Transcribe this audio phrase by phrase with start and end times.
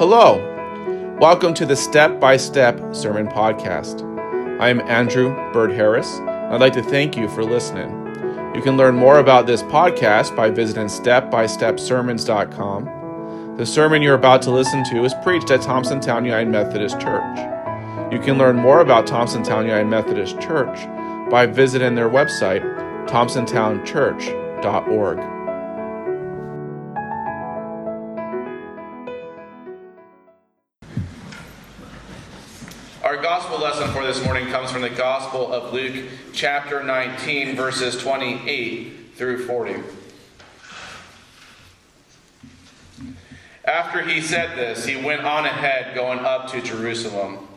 [0.00, 0.40] Hello,
[1.20, 4.00] welcome to the Step by Step Sermon Podcast.
[4.58, 6.10] I am Andrew Bird Harris.
[6.20, 7.90] And I'd like to thank you for listening.
[8.54, 13.56] You can learn more about this podcast by visiting stepbystepsermons.com.
[13.58, 17.38] The sermon you're about to listen to is preached at Thompsontown United Methodist Church.
[18.10, 20.80] You can learn more about Thompsontown United Methodist Church
[21.30, 22.62] by visiting their website,
[23.06, 25.39] thompsontownchurch.org.
[33.16, 39.14] gospel lesson for this morning comes from the Gospel of Luke, chapter 19, verses 28
[39.16, 39.76] through 40.
[43.64, 47.48] After he said this, he went on ahead, going up to Jerusalem.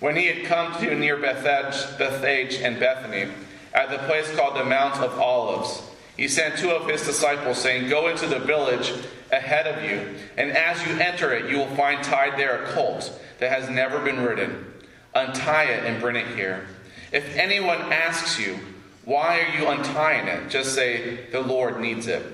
[0.00, 3.30] When he had come to near Bethphage, Bethphage and Bethany,
[3.74, 5.82] at the place called the Mount of Olives,
[6.16, 8.94] he sent two of his disciples, saying, Go into the village
[9.30, 13.12] ahead of you, and as you enter it, you will find tied there a colt
[13.38, 14.69] that has never been ridden
[15.14, 16.66] Untie it and bring it here.
[17.12, 18.58] If anyone asks you,
[19.04, 20.50] Why are you untying it?
[20.50, 22.24] just say, The Lord needs it.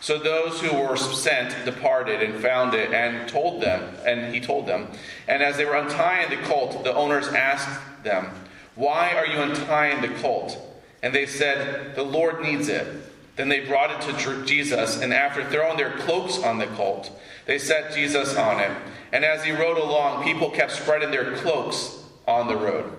[0.00, 4.66] So those who were sent departed and found it and told them, and he told
[4.66, 4.88] them.
[5.28, 8.30] And as they were untying the colt, the owners asked them,
[8.76, 10.58] Why are you untying the colt?
[11.02, 12.86] And they said, The Lord needs it.
[13.40, 17.10] Then they brought it to Jesus, and after throwing their cloaks on the colt,
[17.46, 18.70] they set Jesus on it.
[19.14, 22.92] And as he rode along, people kept spreading their cloaks on the road.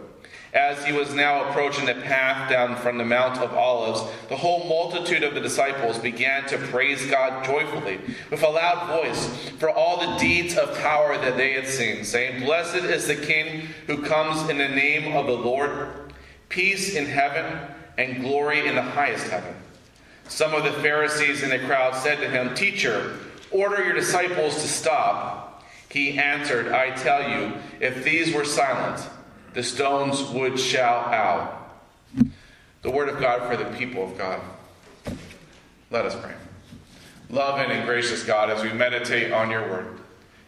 [0.52, 4.68] As he was now approaching the path down from the Mount of Olives, the whole
[4.68, 8.00] multitude of the disciples began to praise God joyfully
[8.32, 9.28] with a loud voice
[9.60, 13.68] for all the deeds of power that they had seen, saying, Blessed is the King
[13.86, 16.12] who comes in the name of the Lord,
[16.50, 17.60] peace in heaven
[18.00, 19.54] and glory in the highest heaven.
[20.32, 23.18] Some of the Pharisees in the crowd said to him, Teacher,
[23.52, 25.62] order your disciples to stop.
[25.90, 29.06] He answered, I tell you, if these were silent,
[29.54, 31.84] the stones would shout out.
[32.82, 34.40] The word of God for the people of God.
[35.90, 36.36] Let us pray.
[37.30, 40.00] Loving and gracious God, as we meditate on your word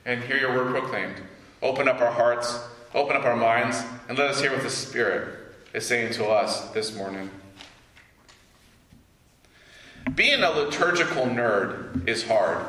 [0.06, 1.18] and hear your word proclaimed,
[1.62, 2.58] open up our hearts,
[2.96, 5.40] open up our minds, and let us hear what the Spirit
[5.74, 7.30] is saying to us this morning.
[10.16, 12.66] Being a liturgical nerd is hard.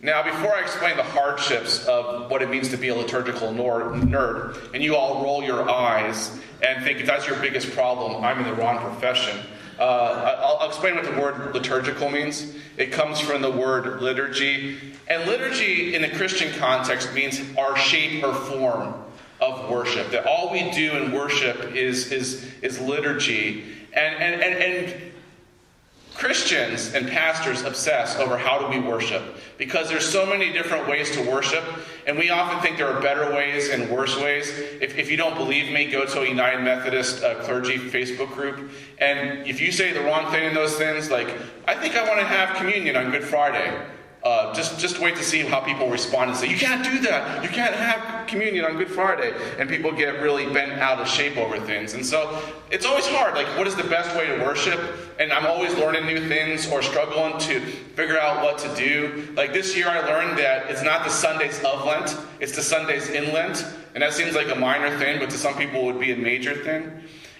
[0.00, 4.74] Now, before I explain the hardships of what it means to be a liturgical nerd,
[4.74, 6.30] and you all roll your eyes
[6.62, 9.38] and think if that's your biggest problem, I'm in the wrong profession,
[9.78, 9.82] uh,
[10.42, 12.54] I'll, I'll explain what the word liturgical means.
[12.76, 18.24] It comes from the word liturgy, and liturgy in the Christian context means our shape
[18.24, 18.94] or form
[19.40, 20.10] of worship.
[20.10, 23.64] That all we do in worship is, is, is liturgy.
[23.92, 25.13] And, and, and, and
[26.14, 29.22] Christians and pastors obsess over how do we worship
[29.58, 31.64] because there's so many different ways to worship,
[32.06, 34.48] and we often think there are better ways and worse ways.
[34.80, 38.70] If, if you don't believe me, go to a United Methodist uh, clergy Facebook group,
[38.98, 41.28] and if you say the wrong thing in those things, like,
[41.66, 43.76] I think I want to have communion on Good Friday,
[44.24, 47.42] uh, just, just wait to see how people respond and say, You can't do that.
[47.42, 49.34] You can't have communion on Good Friday.
[49.58, 51.92] And people get really bent out of shape over things.
[51.92, 52.40] And so
[52.70, 53.34] it's always hard.
[53.34, 54.80] Like, what is the best way to worship?
[55.18, 59.30] And I'm always learning new things or struggling to figure out what to do.
[59.36, 63.10] Like this year, I learned that it's not the Sundays of Lent, it's the Sundays
[63.10, 63.66] in Lent.
[63.94, 66.16] And that seems like a minor thing, but to some people, it would be a
[66.16, 66.90] major thing.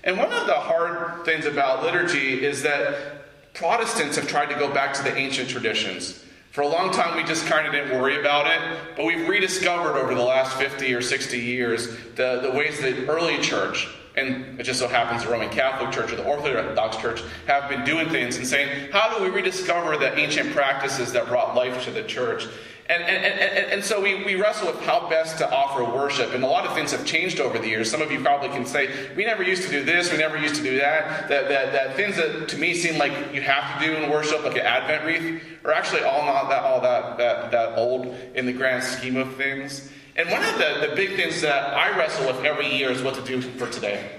[0.05, 3.23] And one of the hard things about liturgy is that
[3.55, 6.24] Protestants have tried to go back to the ancient traditions.
[6.55, 8.61] For a long time, we just kind of didn't worry about it,
[8.95, 13.41] but we've rediscovered over the last 50 or 60 years the, the ways that early
[13.41, 17.69] church, and it just so happens the Roman Catholic Church or the Orthodox Church, have
[17.69, 21.83] been doing things and saying, how do we rediscover the ancient practices that brought life
[21.87, 22.47] to the church?
[22.87, 26.35] And, and, and, and, so we, we wrestle with how best to offer worship.
[26.35, 27.91] And a lot of things have changed over the years.
[27.91, 30.57] Some of you probably can say, we never used to do this, we never used
[30.57, 31.31] to do that.
[31.31, 34.45] That, that, that things that to me seem like you have to do in worship,
[34.45, 38.45] like an Advent wreath, are actually all not that, all that, that, that old in
[38.45, 39.91] the grand scheme of things.
[40.17, 43.15] And one of the, the big things that I wrestle with every year is what
[43.15, 44.11] to do for today.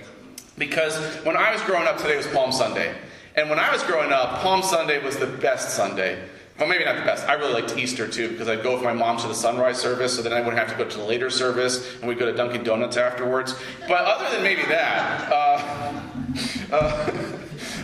[0.57, 2.95] Because when I was growing up, today was Palm Sunday.
[3.35, 6.17] And when I was growing up, Palm Sunday was the best Sunday.
[6.57, 7.27] Well, maybe not the best.
[7.27, 10.15] I really liked Easter too because I'd go with my mom to the sunrise service,
[10.15, 12.31] so then I wouldn't have to go to the later service, and we'd go to
[12.31, 13.55] Dunkin' Donuts afterwards.
[13.89, 16.01] But other than maybe that, uh,
[16.71, 17.11] uh,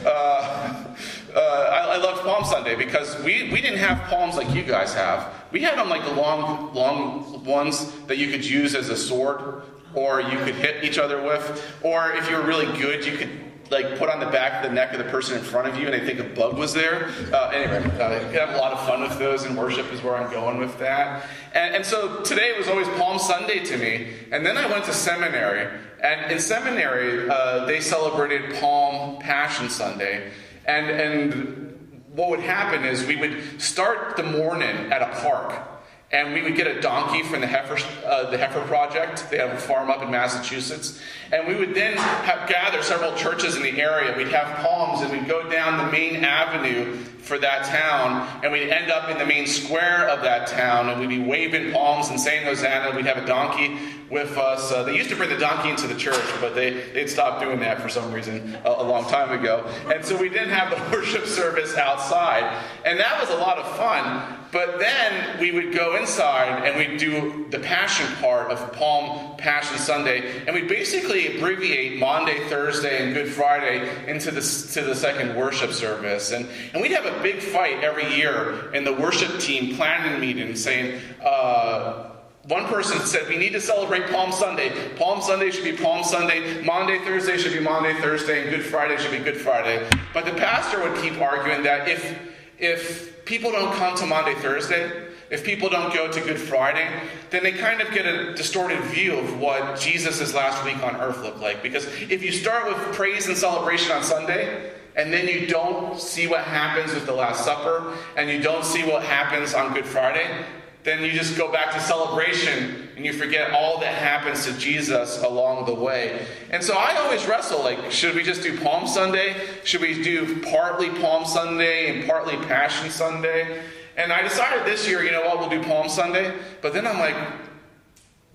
[0.06, 0.96] uh,
[1.36, 4.94] uh, I, I loved Palm Sunday because we, we didn't have palms like you guys
[4.94, 5.34] have.
[5.52, 9.64] We had them like the long, long ones that you could use as a sword,
[9.94, 13.51] or you could hit each other with, or if you were really good, you could
[13.72, 15.88] like put on the back of the neck of the person in front of you
[15.88, 17.10] and they think a bug was there.
[17.34, 20.18] Uh, anyway, uh, you have a lot of fun with those, and worship is where
[20.18, 21.26] I'm going with that.
[21.54, 24.10] And, and so today was always Palm Sunday to me.
[24.32, 25.80] And then I went to seminary.
[26.04, 30.32] And in seminary, uh, they celebrated Palm Passion Sunday.
[30.66, 35.71] And, and what would happen is we would start the morning at a park
[36.12, 39.30] and we would get a donkey from the heifer, uh, the heifer project.
[39.30, 41.00] They have a farm up in Massachusetts,
[41.32, 44.16] and we would then have, gather several churches in the area.
[44.18, 48.70] We'd have palms, and we'd go down the main avenue for that town, and we'd
[48.70, 52.20] end up in the main square of that town, and we'd be waving palms and
[52.20, 52.96] saying Hosanna.
[52.96, 53.78] We'd have a donkey
[54.12, 54.72] with us.
[54.72, 57.60] Uh, they used to bring the donkey into the church, but they, they'd stopped doing
[57.62, 59.66] that for some reason a, a long time ago.
[59.94, 63.78] And so we didn't have the worship service outside, and that was a lot of
[63.78, 64.38] fun.
[64.52, 69.78] But then we would go inside and we'd do the Passion part of Palm Passion
[69.78, 74.42] Sunday, and we'd basically abbreviate Maundy, Thursday, and Good Friday into the,
[74.74, 76.32] to the second worship service.
[76.32, 80.56] And, and we'd have a big fight every year in the worship team planning meeting
[80.56, 82.12] saying, uh,
[82.44, 84.72] one person said, We need to celebrate Palm Sunday.
[84.96, 86.62] Palm Sunday should be Palm Sunday.
[86.64, 88.42] Maundy, Thursday should be Maundy, Thursday.
[88.42, 89.88] And Good Friday should be Good Friday.
[90.14, 92.20] But the pastor would keep arguing that if,
[92.58, 96.90] if people don't come to Maundy, Thursday, if people don't go to Good Friday,
[97.30, 101.22] then they kind of get a distorted view of what Jesus' last week on earth
[101.22, 101.62] looked like.
[101.62, 106.28] Because if you start with praise and celebration on Sunday, and then you don't see
[106.28, 110.46] what happens with the Last Supper, and you don't see what happens on Good Friday,
[110.84, 115.22] then you just go back to celebration and you forget all that happens to Jesus
[115.22, 116.26] along the way.
[116.50, 119.36] And so I always wrestle like, should we just do Palm Sunday?
[119.64, 123.62] Should we do partly Palm Sunday and partly Passion Sunday?
[123.96, 126.36] And I decided this year, you know what, we'll do Palm Sunday.
[126.62, 127.16] But then I'm like,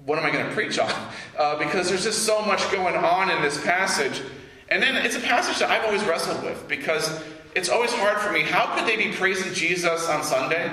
[0.05, 0.93] what am I going to preach on?
[1.37, 4.23] Uh, because there's just so much going on in this passage.
[4.69, 7.23] And then it's a passage that I've always wrestled with because
[7.55, 8.43] it's always hard for me.
[8.43, 10.71] How could they be praising Jesus on Sunday?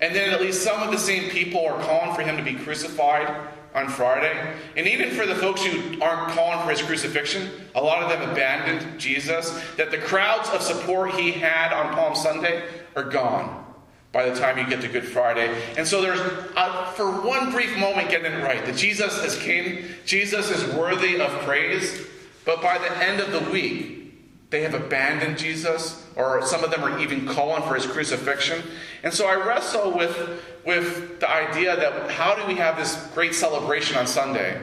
[0.00, 2.54] And then at least some of the same people are calling for him to be
[2.54, 4.54] crucified on Friday.
[4.76, 8.30] And even for the folks who aren't calling for his crucifixion, a lot of them
[8.30, 9.50] abandoned Jesus.
[9.76, 12.64] That the crowds of support he had on Palm Sunday
[12.96, 13.64] are gone
[14.12, 15.52] by the time you get to Good Friday.
[15.76, 16.20] And so there's,
[16.56, 21.20] uh, for one brief moment, getting it right that Jesus has came, Jesus is worthy
[21.20, 22.06] of praise,
[22.44, 26.84] but by the end of the week, they have abandoned Jesus, or some of them
[26.84, 28.62] are even calling for his crucifixion.
[29.02, 33.34] And so I wrestle with, with the idea that how do we have this great
[33.34, 34.60] celebration on Sunday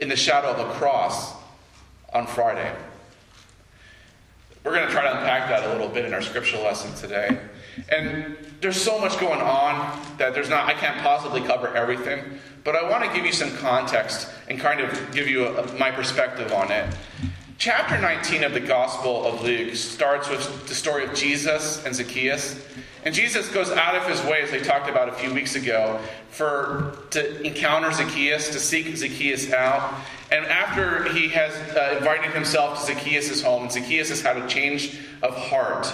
[0.00, 1.34] in the shadow of a cross
[2.12, 2.74] on Friday?
[4.64, 7.38] We're going to try to unpack that a little bit in our scripture lesson today.
[7.88, 12.22] And there's so much going on that there's not I can't possibly cover everything,
[12.64, 15.90] but I want to give you some context and kind of give you a, my
[15.90, 16.94] perspective on it.
[17.58, 22.60] Chapter 19 of the Gospel of Luke starts with the story of Jesus and Zacchaeus.
[23.04, 26.00] And Jesus goes out of his way, as I talked about a few weeks ago,
[26.30, 29.94] for to encounter Zacchaeus, to seek Zacchaeus out.
[30.32, 34.98] And after he has uh, invited himself to Zacchaeus' home, Zacchaeus has had a change
[35.22, 35.92] of heart.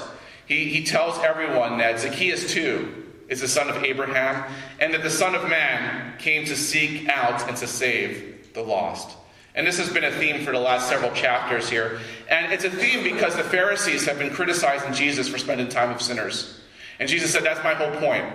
[0.51, 5.11] He, he tells everyone that Zacchaeus too is the son of Abraham, and that the
[5.11, 9.17] Son of Man came to seek out and to save the lost.
[9.55, 12.01] And this has been a theme for the last several chapters here.
[12.29, 16.03] And it's a theme because the Pharisees have been criticizing Jesus for spending time with
[16.03, 16.61] sinners.
[16.99, 18.27] And Jesus said, That's my whole point.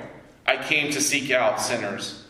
[0.46, 2.24] I came to seek out sinners.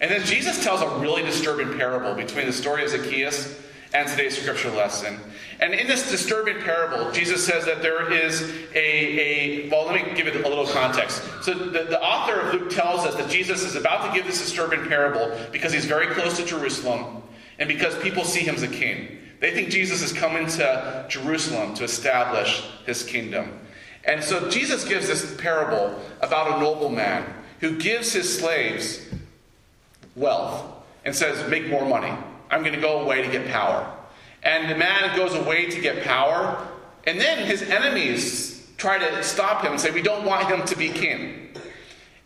[0.00, 3.60] And then Jesus tells a really disturbing parable between the story of Zacchaeus
[3.92, 5.18] and today's scripture lesson.
[5.62, 8.42] And in this disturbing parable, Jesus says that there is
[8.74, 11.22] a, a well, let me give it a little context.
[11.40, 14.40] So the, the author of Luke tells us that Jesus is about to give this
[14.40, 17.22] disturbing parable because he's very close to Jerusalem
[17.60, 19.18] and because people see him as a king.
[19.38, 23.60] They think Jesus is coming to Jerusalem to establish his kingdom.
[24.04, 27.24] And so Jesus gives this parable about a nobleman
[27.60, 29.00] who gives his slaves
[30.16, 30.64] wealth
[31.04, 32.12] and says, Make more money.
[32.50, 33.96] I'm going to go away to get power.
[34.42, 36.66] And the man goes away to get power,
[37.06, 40.76] and then his enemies try to stop him and say, We don't want him to
[40.76, 41.54] be king.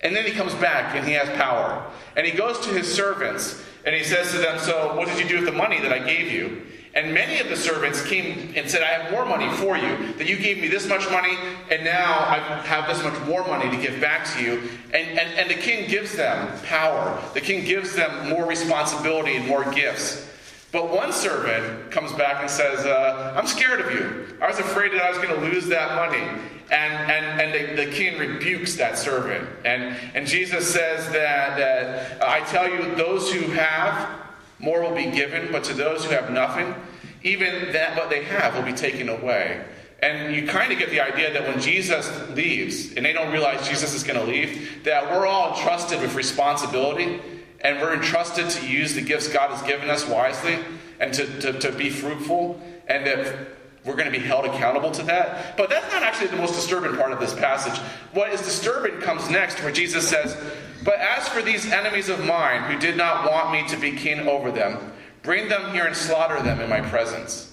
[0.00, 1.85] And then he comes back and he has power.
[2.16, 5.28] And he goes to his servants and he says to them, So, what did you
[5.28, 6.62] do with the money that I gave you?
[6.94, 10.14] And many of the servants came and said, I have more money for you.
[10.14, 11.37] That you gave me this much money,
[11.70, 14.62] and now I have this much more money to give back to you.
[14.94, 17.23] And, and, and the king gives them power.
[17.35, 20.26] The king gives them more responsibility and more gifts.
[20.73, 24.37] But one servant comes back and says, uh, I'm scared of you.
[24.42, 26.25] I was afraid that I was going to lose that money.
[26.70, 29.49] And, and, and the, the, king rebukes that servant.
[29.64, 34.20] And, and Jesus says that, that I tell you, those who have,
[34.58, 36.75] more will be given, but to those who have nothing,
[37.23, 39.64] even that what they have will be taken away.
[40.00, 43.66] And you kind of get the idea that when Jesus leaves, and they don't realize
[43.66, 47.20] Jesus is going to leave, that we're all entrusted with responsibility,
[47.66, 50.56] and we're entrusted to use the gifts God has given us wisely
[51.00, 53.49] and to, to, to be fruitful, and that
[53.85, 55.56] we're going to be held accountable to that.
[55.56, 57.76] But that's not actually the most disturbing part of this passage.
[58.12, 60.37] What is disturbing comes next, where Jesus says,
[60.85, 64.28] But as for these enemies of mine who did not want me to be king
[64.28, 64.92] over them,
[65.25, 67.52] bring them here and slaughter them in my presence.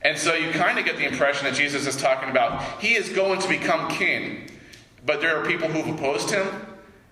[0.00, 3.10] And so you kind of get the impression that Jesus is talking about he is
[3.10, 4.48] going to become king,
[5.04, 6.46] but there are people who've opposed him,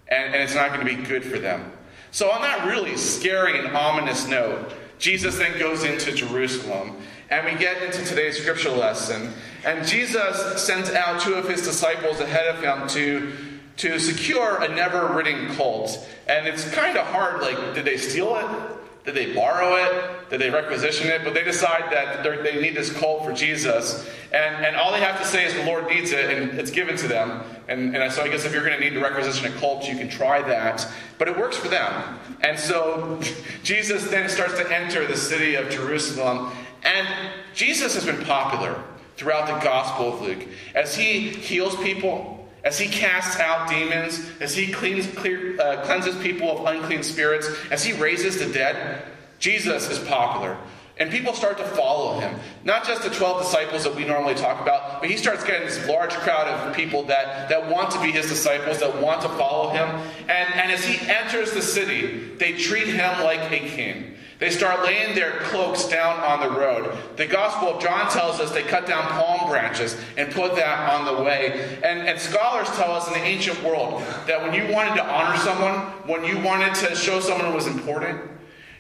[0.08, 1.70] and, and it's not going to be good for them.
[2.14, 6.96] So, on that really scary and ominous note, Jesus then goes into Jerusalem
[7.28, 9.32] and we get into today's scripture lesson.
[9.64, 13.32] And Jesus sends out two of his disciples ahead of him to,
[13.78, 16.08] to secure a never ridden colt.
[16.28, 18.83] And it's kind of hard like, did they steal it?
[19.04, 20.30] Did they borrow it?
[20.30, 21.24] Did they requisition it?
[21.24, 24.08] But they decide that they need this cult for Jesus.
[24.32, 26.96] And, and all they have to say is the Lord needs it, and it's given
[26.96, 27.42] to them.
[27.68, 29.96] And, and so I guess if you're going to need to requisition a cult, you
[29.98, 30.88] can try that.
[31.18, 32.18] But it works for them.
[32.40, 33.20] And so
[33.62, 36.50] Jesus then starts to enter the city of Jerusalem.
[36.82, 37.06] And
[37.54, 38.82] Jesus has been popular
[39.16, 42.33] throughout the Gospel of Luke as he heals people,
[42.64, 47.48] as he casts out demons, as he cleans, clear, uh, cleanses people of unclean spirits,
[47.70, 49.02] as he raises the dead.
[49.38, 50.56] Jesus is popular.
[50.96, 52.38] And people start to follow him.
[52.62, 55.88] Not just the 12 disciples that we normally talk about, but he starts getting this
[55.88, 59.70] large crowd of people that, that want to be his disciples, that want to follow
[59.70, 59.88] him.
[60.28, 64.14] And, and as he enters the city, they treat him like a king.
[64.38, 66.96] They start laying their cloaks down on the road.
[67.16, 71.04] The Gospel of John tells us they cut down palm branches and put that on
[71.04, 71.78] the way.
[71.84, 75.38] And, and scholars tell us in the ancient world that when you wanted to honor
[75.38, 75.74] someone,
[76.08, 78.30] when you wanted to show someone was important,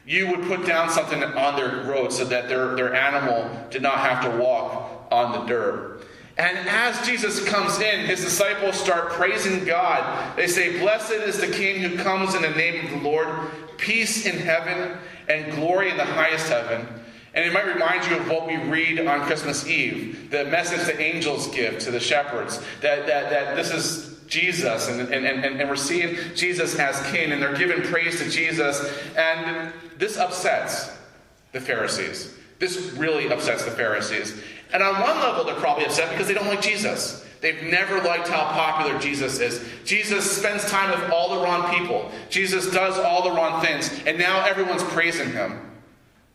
[0.06, 3.98] you would put down something on their road so that their, their animal did not
[3.98, 6.04] have to walk on the dirt.
[6.36, 10.36] And as Jesus comes in, his disciples start praising God.
[10.36, 13.28] They say, Blessed is the King who comes in the name of the Lord,
[13.78, 16.86] peace in heaven and glory in the highest heaven.
[17.34, 21.00] And it might remind you of what we read on Christmas Eve, the message the
[21.00, 25.68] angels give to the shepherds, that, that, that this is Jesus, and, and, and, and
[25.68, 28.88] we're seeing Jesus as king, and they're giving praise to Jesus.
[29.16, 30.96] And this upsets
[31.52, 32.36] the Pharisees.
[32.58, 34.40] This really upsets the Pharisees.
[34.72, 37.23] And on one level, they're probably upset because they don't like Jesus.
[37.44, 39.62] They've never liked how popular Jesus is.
[39.84, 42.10] Jesus spends time with all the wrong people.
[42.30, 43.90] Jesus does all the wrong things.
[44.06, 45.60] And now everyone's praising him.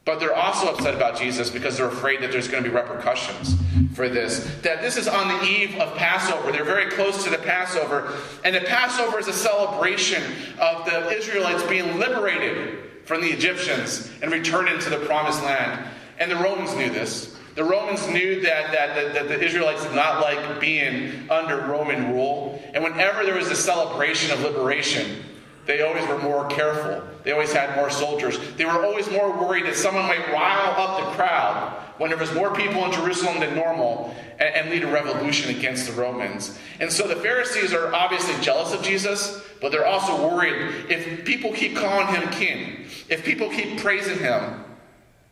[0.05, 3.55] But they're also upset about Jesus because they're afraid that there's going to be repercussions
[3.95, 4.55] for this.
[4.61, 6.51] That this is on the eve of Passover.
[6.51, 8.13] They're very close to the Passover.
[8.45, 10.21] And the Passover is a celebration
[10.59, 15.89] of the Israelites being liberated from the Egyptians and returned into the promised land.
[16.19, 17.35] And the Romans knew this.
[17.59, 22.13] The Romans knew that, that, that, that, the Israelites did not like being under Roman
[22.13, 22.63] rule.
[22.73, 25.25] And whenever there was a celebration of liberation,
[25.65, 27.05] they always were more careful.
[27.23, 28.39] They always had more soldiers.
[28.55, 32.33] They were always more worried that someone might rile up the crowd when there was
[32.33, 36.57] more people in Jerusalem than normal and, and lead a revolution against the Romans.
[36.79, 41.51] And so the Pharisees are obviously jealous of Jesus, but they're also worried if people
[41.51, 44.63] keep calling him king, if people keep praising him,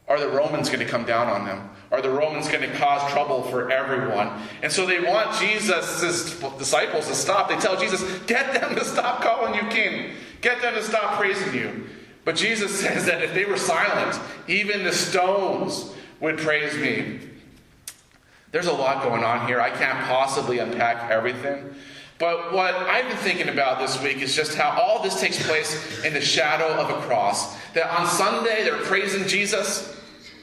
[0.07, 1.69] are the Romans going to come down on them?
[1.91, 4.31] Are the Romans going to cause trouble for everyone?
[4.61, 7.49] And so they want Jesus' disciples to stop.
[7.49, 10.11] They tell Jesus, get them to stop calling you king.
[10.41, 11.87] Get them to stop praising you.
[12.23, 17.19] But Jesus says that if they were silent, even the stones would praise me.
[18.51, 19.59] There's a lot going on here.
[19.59, 21.75] I can't possibly unpack everything.
[22.19, 26.03] But what I've been thinking about this week is just how all this takes place
[26.03, 27.55] in the shadow of a cross.
[27.73, 29.96] That on Sunday they're praising Jesus,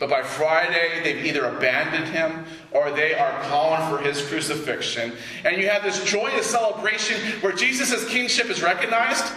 [0.05, 5.15] but by Friday, they've either abandoned him or they are calling for his crucifixion.
[5.47, 9.33] And you have this joyous celebration where Jesus' kingship is recognized.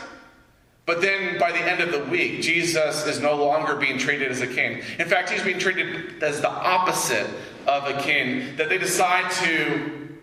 [0.85, 4.41] But then by the end of the week, Jesus is no longer being treated as
[4.41, 4.81] a king.
[4.99, 7.29] In fact, he's being treated as the opposite
[7.65, 10.17] of a king, that they decide to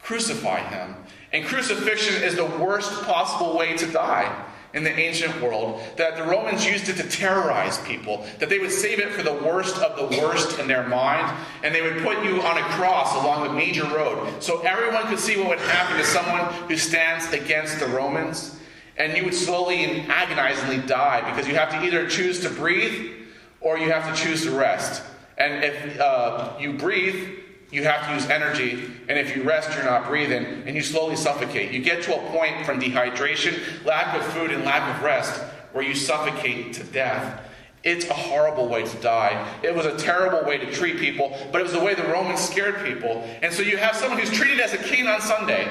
[0.00, 0.96] crucify him.
[1.32, 6.22] And crucifixion is the worst possible way to die in the ancient world, that the
[6.22, 9.96] Romans used it to terrorize people, that they would save it for the worst of
[9.96, 13.52] the worst in their mind, and they would put you on a cross along a
[13.52, 17.86] major road so everyone could see what would happen to someone who stands against the
[17.86, 18.60] Romans.
[18.98, 23.12] And you would slowly and agonizingly die because you have to either choose to breathe
[23.60, 25.02] or you have to choose to rest.
[25.38, 27.38] And if uh, you breathe,
[27.70, 31.16] you have to use energy, and if you rest, you're not breathing, and you slowly
[31.16, 31.72] suffocate.
[31.72, 35.42] You get to a point from dehydration, lack of food, and lack of rest
[35.72, 37.42] where you suffocate to death.
[37.82, 39.46] It's a horrible way to die.
[39.62, 42.40] It was a terrible way to treat people, but it was the way the Romans
[42.40, 43.22] scared people.
[43.42, 45.68] And so you have someone who's treated as a king on Sunday,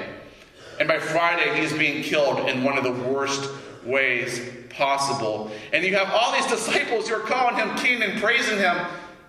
[0.79, 3.49] and by Friday he's being killed in one of the worst
[3.85, 5.51] ways possible.
[5.73, 8.77] And you have all these disciples who are calling him king and praising him,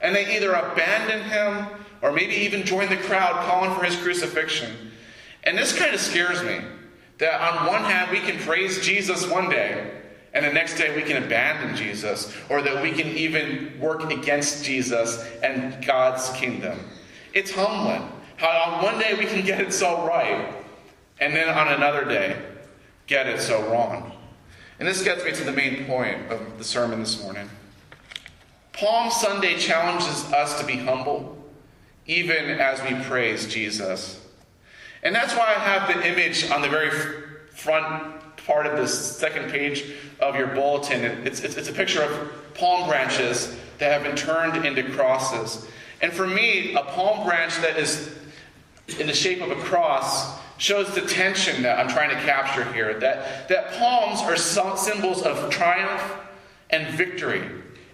[0.00, 1.66] and they either abandon him
[2.02, 4.90] or maybe even join the crowd calling for his crucifixion.
[5.44, 6.60] And this kind of scares me
[7.18, 9.90] that on one hand we can praise Jesus one day,
[10.34, 14.64] and the next day we can abandon Jesus, or that we can even work against
[14.64, 16.78] Jesus and God's kingdom.
[17.32, 20.52] It's humbling how on one day we can get it so right,
[21.20, 22.36] and then on another day
[23.06, 24.12] get it so wrong.
[24.78, 27.48] And this gets me to the main point of the sermon this morning.
[28.72, 31.35] Palm Sunday challenges us to be humble,
[32.06, 34.20] even as we praise Jesus.
[35.02, 36.90] And that's why I have the image on the very
[37.50, 41.02] front part of the second page of your bulletin.
[41.26, 45.66] It's, it's, it's, a picture of palm branches that have been turned into crosses.
[46.00, 48.16] And for me, a palm branch that is
[49.00, 52.98] in the shape of a cross shows the tension that I'm trying to capture here.
[53.00, 56.02] That, that palms are symbols of triumph
[56.70, 57.42] and victory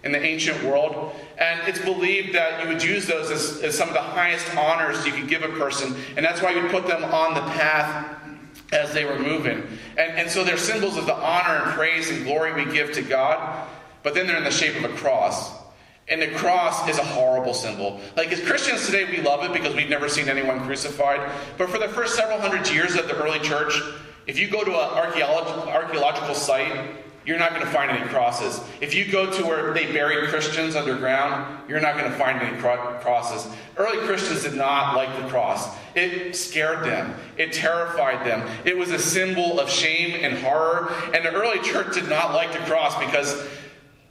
[0.03, 1.15] in the ancient world.
[1.37, 5.05] And it's believed that you would use those as, as some of the highest honors
[5.05, 5.95] you could give a person.
[6.15, 8.17] And that's why you would put them on the path
[8.73, 9.63] as they were moving.
[9.97, 13.01] And, and so they're symbols of the honor and praise and glory we give to
[13.01, 13.67] God,
[14.01, 15.53] but then they're in the shape of a cross.
[16.09, 18.01] And the cross is a horrible symbol.
[18.17, 21.31] Like as Christians today, we love it because we've never seen anyone crucified.
[21.57, 23.79] But for the first several hundred years of the early church,
[24.27, 26.91] if you go to an archaeological site
[27.25, 28.61] you're not going to find any crosses.
[28.81, 32.57] If you go to where they buried Christians underground, you're not going to find any
[32.59, 33.51] cro- crosses.
[33.77, 35.73] Early Christians did not like the cross.
[35.95, 38.47] It scared them, it terrified them.
[38.65, 40.91] It was a symbol of shame and horror.
[41.13, 43.47] And the early church did not like the cross because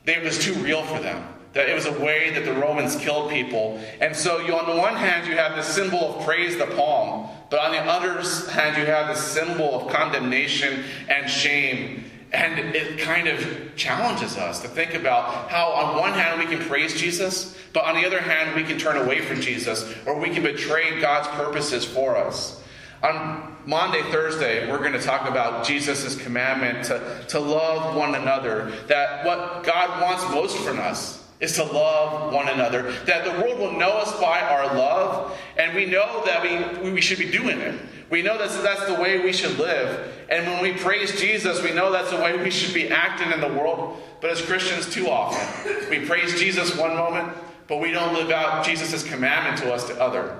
[0.06, 1.28] it was too real for them.
[1.52, 3.78] That it was a way that the Romans killed people.
[4.00, 7.28] And so, you, on the one hand, you have the symbol of praise, the palm,
[7.50, 12.98] but on the other hand, you have the symbol of condemnation and shame and it
[12.98, 17.56] kind of challenges us to think about how, on one hand, we can praise Jesus,
[17.72, 20.98] but on the other hand, we can turn away from Jesus, or we can betray
[21.00, 22.62] God's purposes for us.
[23.02, 28.72] On Maundy, Thursday, we're going to talk about Jesus' commandment to, to love one another,
[28.86, 33.58] that what God wants most from us is to love one another, that the world
[33.58, 36.40] will know us by our love, and we know that
[36.80, 37.78] we, we should be doing it.
[38.10, 40.12] We know that that's the way we should live.
[40.30, 43.40] And when we praise Jesus, we know that's the way we should be acting in
[43.40, 44.00] the world.
[44.20, 48.64] But as Christians, too often, we praise Jesus one moment, but we don't live out
[48.64, 50.38] Jesus' commandment to us to other,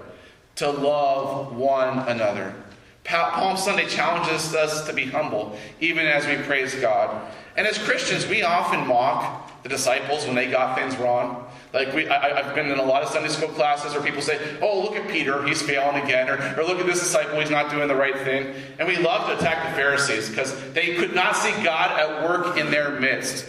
[0.56, 2.54] to love one another.
[3.04, 7.28] Palm Sunday challenges us to be humble, even as we praise God.
[7.56, 11.46] And as Christians, we often mock the disciples when they got things wrong.
[11.72, 14.38] Like we, I, have been in a lot of Sunday school classes where people say,
[14.60, 17.70] "Oh, look at Peter, he's failing again," or, or "Look at this disciple, he's not
[17.70, 21.36] doing the right thing." And we love to attack the Pharisees because they could not
[21.36, 23.46] see God at work in their midst,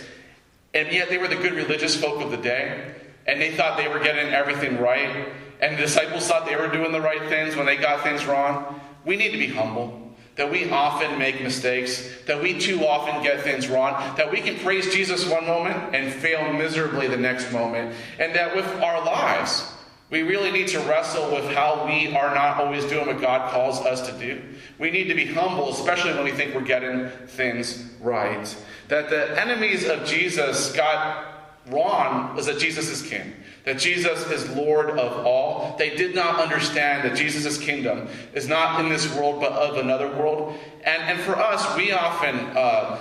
[0.73, 2.93] and yet they were the good religious folk of the day,
[3.27, 5.27] and they thought they were getting everything right,
[5.59, 8.79] and the disciples thought they were doing the right things when they got things wrong.
[9.03, 10.02] We need to be humble
[10.35, 14.57] that we often make mistakes, that we too often get things wrong, that we can
[14.59, 19.71] praise Jesus one moment and fail miserably the next moment, and that with our lives,
[20.09, 23.79] we really need to wrestle with how we are not always doing what God calls
[23.79, 24.41] us to do.
[24.79, 28.55] We need to be humble, especially when we think we're getting things right.
[28.89, 31.25] That the enemies of Jesus got
[31.67, 33.33] wrong was that Jesus is king
[33.65, 35.75] that Jesus is Lord of all.
[35.77, 40.07] They did not understand that Jesus' kingdom is not in this world but of another
[40.07, 40.57] world.
[40.83, 42.99] And, and for us, we often uh,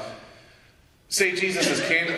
[1.09, 2.09] say Jesus is king,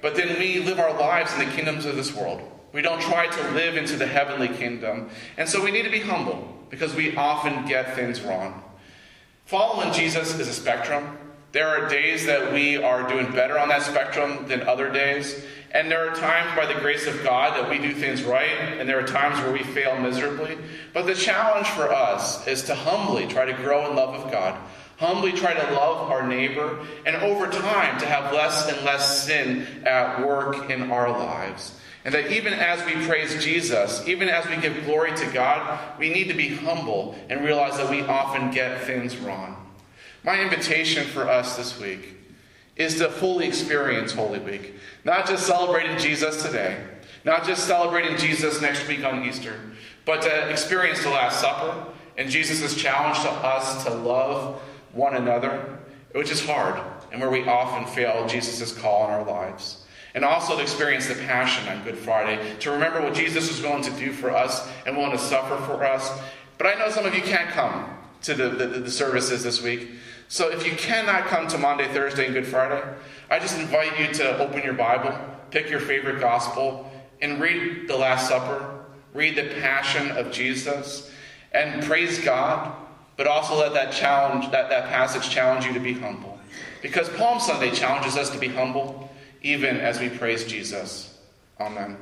[0.00, 2.40] but then we live our lives in the kingdoms of this world.
[2.72, 5.10] We don't try to live into the heavenly kingdom.
[5.36, 8.62] And so we need to be humble because we often get things wrong.
[9.46, 11.18] Following Jesus is a spectrum.
[11.52, 15.44] There are days that we are doing better on that spectrum than other days.
[15.72, 18.88] And there are times by the grace of God that we do things right, and
[18.88, 20.58] there are times where we fail miserably.
[20.92, 24.58] But the challenge for us is to humbly try to grow in love of God,
[24.96, 29.64] humbly try to love our neighbor, and over time to have less and less sin
[29.86, 31.78] at work in our lives.
[32.04, 36.08] And that even as we praise Jesus, even as we give glory to God, we
[36.08, 39.56] need to be humble and realize that we often get things wrong.
[40.24, 42.19] My invitation for us this week
[42.76, 44.74] is to fully experience Holy Week.
[45.04, 46.82] Not just celebrating Jesus today,
[47.24, 49.54] not just celebrating Jesus next week on Easter,
[50.04, 54.60] but to experience the Last Supper and Jesus' challenge to us to love
[54.92, 55.78] one another,
[56.12, 56.80] which is hard
[57.12, 59.84] and where we often fail Jesus' call in our lives.
[60.14, 63.82] and also to experience the passion on Good Friday, to remember what Jesus was willing
[63.82, 66.10] to do for us and willing to suffer for us.
[66.58, 67.86] But I know some of you can't come
[68.22, 69.90] to the, the, the services this week.
[70.30, 72.80] So if you cannot come to Maundy, Thursday, and Good Friday,
[73.28, 75.12] I just invite you to open your Bible,
[75.50, 76.88] pick your favorite gospel,
[77.20, 81.10] and read the Last Supper, read the passion of Jesus,
[81.50, 82.72] and praise God,
[83.16, 86.38] but also let that challenge, that, that passage challenge you to be humble.
[86.80, 89.12] Because Palm Sunday challenges us to be humble
[89.42, 91.18] even as we praise Jesus.
[91.58, 91.96] Amen.